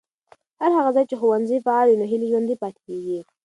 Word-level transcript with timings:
هر 0.61 0.71
هغه 0.77 0.91
ځای 0.95 1.05
چې 1.09 1.15
ښوونځي 1.19 1.57
فعال 1.65 1.87
وي، 1.89 2.07
هیلې 2.11 2.27
ژوندۍ 2.31 2.55
پاتې 2.61 2.79
کېږي. 2.87 3.19